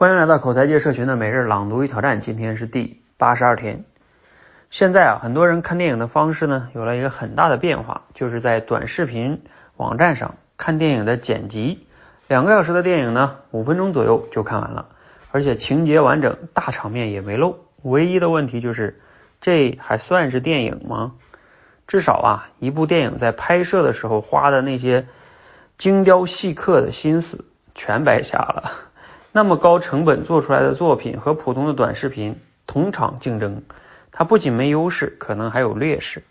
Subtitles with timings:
[0.00, 3.84] 欢迎来到口才界社群的每日朗读与挑战，今天是第八十二天。
[4.70, 9.42] 现在啊，很多人看电影的方式呢，有了一个很大的变化，就是在短视频
[9.76, 11.86] 网站上看电影的剪辑，
[12.28, 14.86] 两个小时的电影呢，五分钟左右就看完了，
[15.32, 17.58] 而且情节完整，大场面也没漏。
[17.82, 19.02] 唯一的问题就是，
[19.42, 21.12] 这还算是电影吗？
[21.86, 25.08] 至少啊，一部电影在拍摄的时候花的那些
[25.76, 27.44] 精雕细刻的心思，
[27.74, 28.72] 全白瞎了。
[29.32, 33.62] 那么高成本做出来的作品和普通的短视频同场竞争，
[34.10, 36.24] 它不仅没优势，可能还有劣势。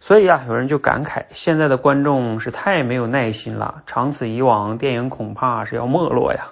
[0.00, 6.48] 所以啊，有人就感慨，现在的观众是太没有耐心了，长此以往，电影恐怕是要没落呀。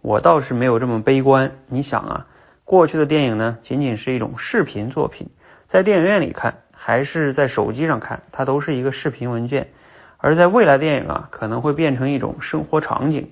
[0.00, 1.52] 我倒是没有这么悲观。
[1.68, 2.26] 你想啊，
[2.64, 5.28] 过去的电影呢，仅仅是一种视频作品，
[5.68, 9.66] 在电影院里看，还是在手机上看，它都是一个视频文件；
[10.16, 13.30] 而在未来电影啊，可能会变成一种生活场景。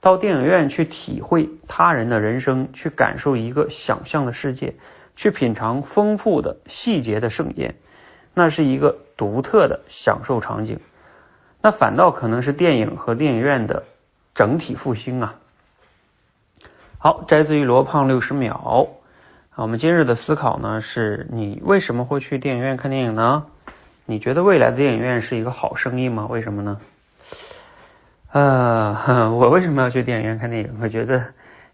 [0.00, 4.74] 到电影院去体会他人的人生，去感受一个想象的世界，
[5.14, 7.74] 去品尝丰富的细节的盛宴，
[8.32, 10.80] 那是一个独特的享受场景。
[11.60, 13.84] 那反倒可能是电影和电影院的
[14.34, 15.34] 整体复兴啊。
[16.96, 18.88] 好，摘自于罗胖六十秒。
[19.54, 23.44] 我们今日的思考呢，是你为什么会去电影院看电影呢？
[24.06, 26.26] 你觉得未来的电影院是一个好生意吗？
[26.26, 26.80] 为什么呢？
[28.32, 30.78] 呃， 我为什么要去电影院看电影？
[30.80, 31.26] 我觉得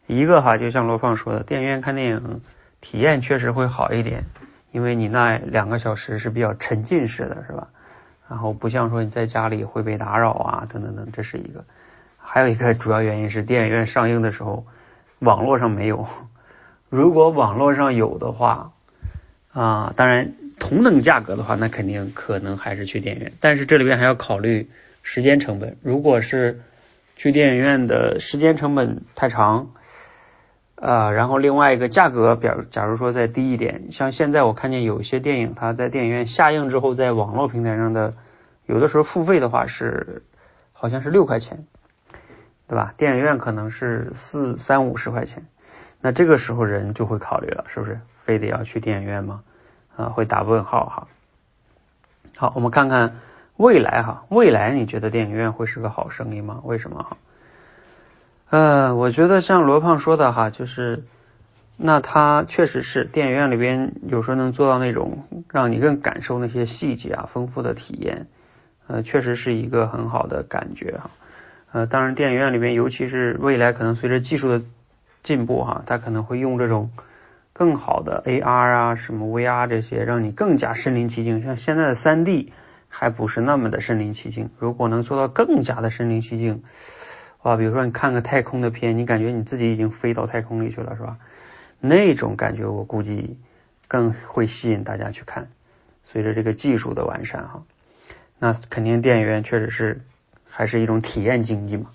[0.06, 2.40] 一个哈，就像罗胖说的，电影院看电影
[2.80, 4.24] 体验确实会好一点，
[4.72, 7.68] 因为你那两个小时是比较沉浸式的，是吧？
[8.30, 11.64] 然后不像说你在家里会被打扰啊，等等等，这是一个。
[12.18, 14.64] 还有一个主要原因是电影院上映的时候
[15.18, 16.06] 网络上没有，
[16.88, 18.72] 如果网络上有的话
[19.52, 24.70] 啊，当然同等价格的话，那肯定可能还是去电影院，但是这里边还要考虑。
[25.08, 26.62] 时间成本，如果是
[27.14, 29.70] 去电影院的时间成本太长，
[30.74, 38.14] 啊，然后另外一个价格表，假如说再低一点，像现在我看见有一些电影，它在电影院下映之后，在网络平台上的，
[38.66, 40.24] 有的时候付费的话是
[40.72, 41.66] 好像是六块钱，
[42.66, 42.92] 对吧？
[42.96, 45.46] 电影院可能是四三五十块钱，
[46.00, 49.44] 那这个时候人就会考虑了，是不是非得要去电影院吗？
[49.96, 51.08] 啊，会打问号哈。
[52.36, 53.20] 好，我们看看。
[53.56, 56.60] 未来哈，未来你觉得电影院会是个好生意吗？
[56.64, 57.16] 为什么哈？
[58.50, 61.04] 呃，我觉得像罗胖说的哈，就是
[61.78, 68.26] 那他确实是电影院里边有时候能做到那种让你更感受那些细节啊，丰富的体验，
[68.88, 71.10] 呃，确实是一个很好的感觉哈。
[71.72, 74.62] 呃，当然电影院里边，尤其是未来可能随着技术的
[75.22, 76.90] 进步哈，它可能会用这种
[77.54, 81.42] 更好的 AR 啊，什么 VR 这些，让你更加身临其境。
[81.42, 82.50] 像现在的 3D。
[82.88, 84.50] 还不是那么的身临其境。
[84.58, 86.62] 如果能做到更加的身临其境，
[87.42, 91.18] 哇，比如说你看个太空的片，你感觉你自己已经飞到太空里去了，是吧？
[91.80, 93.38] 那种感觉我估计
[93.86, 95.48] 更会吸引大家去看。
[96.04, 97.62] 随着这个技术的完善，哈，
[98.38, 100.00] 那肯定电影院确实是
[100.48, 101.90] 还是一种体验经济嘛。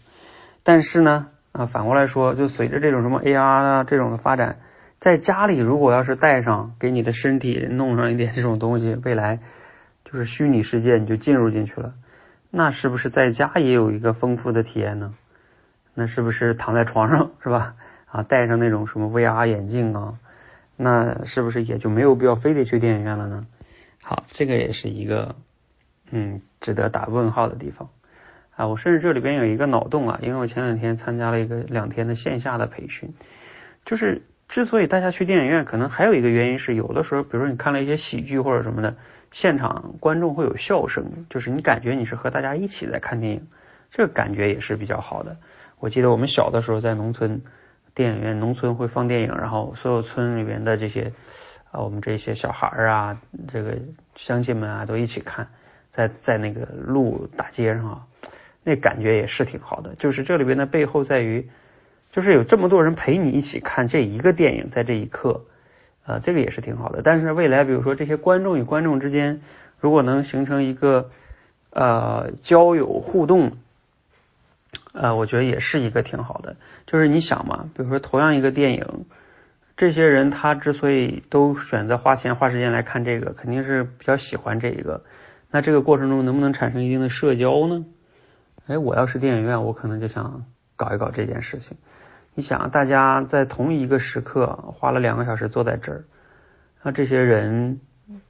[0.64, 4.60] 但是呢，啊，反过来说，就随着这种什么 AR 啊这种的发展，
[5.00, 9.40] 在家里如果要是带上，给你的身体弄上一点这种东西，未来。
[10.12, 11.94] 就是虚拟世界，你就进入进去了，
[12.50, 15.14] 那是不是在家也有一个丰富的体验呢？
[15.94, 17.76] 那是不是躺在床上是吧？
[18.08, 20.16] 啊，戴上那种什么 VR 眼镜啊，
[20.76, 23.48] 那是不是也就没有必要非得去电影院了呢？
[24.02, 25.36] 好，这个也是一个
[26.10, 27.88] 嗯值得打问号的地方
[28.58, 28.68] 啊。
[28.68, 33.14] 我甚至这里边有一个脑洞啊，因为我前两天参加了一个两天的线下的培训，
[33.86, 38.98] 就是之所以大家去电影院，可能还有一个原因是，有的时候，比如说你看了一些喜剧或者什么的。
[39.32, 43.48] 现场观众会有笑声，就是你感觉你是和大家一起在看电影，
[43.90, 45.38] 这个感觉也是比较好的。
[45.80, 47.42] 我记得我们小的时候在农村
[47.96, 51.14] 电影院，农村会放电影，然后所有村里边的这些
[51.72, 53.78] 啊，我们这些小孩啊，这个
[54.16, 55.48] 乡亲们啊，都一起看，
[55.90, 58.08] 在在那个路大街上啊，
[58.64, 59.96] 那感觉也是挺好的。
[59.96, 61.50] 就是这里边的背后在于，
[62.12, 65.46] 就是有这么多人陪你一起看这一个电影，在这一刻。
[66.06, 67.02] 啊，这个也是挺好的。
[67.04, 69.42] 但是未来，比如说这些观众与观众之间，
[69.80, 71.10] 如果能形成一个
[71.70, 73.54] 呃交友互动，
[74.94, 76.56] 呃，我觉得也是一个挺好的。
[76.88, 79.06] 就是你想嘛，比如说同样一个电影，
[79.78, 85.04] 这些人他之所以都选择花钱花时间来看这个，肯定是比较喜欢这一个。
[85.50, 87.86] 那这个过程中能不能产生一定的社交呢？
[88.68, 90.46] 哎，我要是电影院，我可能就想
[90.76, 91.78] 搞一搞这件事情。
[92.34, 96.06] 你想，大家在同一个时刻花了两个小时坐在这儿，
[96.82, 97.82] 那这些人，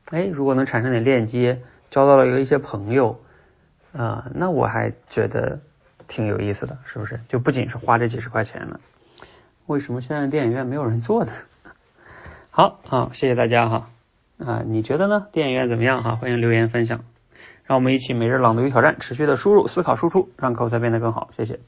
[0.10, 1.62] 哎，如果能产生点链接，
[1.92, 3.22] 交到了有一些朋友，
[3.94, 5.60] 啊，那我还觉得
[6.08, 7.20] 挺有意思的，是不是？
[7.28, 8.80] 就不仅是花这几十块钱了，
[9.68, 11.32] 为什么现在电影院没有人做呢？
[12.50, 13.90] 好好，谢谢大家哈
[14.40, 15.28] 啊，你觉得呢？
[15.32, 16.16] 电影院怎么样哈？
[16.16, 17.06] 欢迎留言分享，
[17.66, 21.30] 让我们一起每日朗读与挑战，持续的输入、思考、输出，让口才变得更好。
[21.32, 21.60] 谢谢。